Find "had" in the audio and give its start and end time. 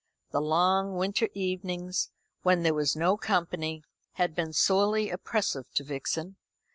4.13-4.33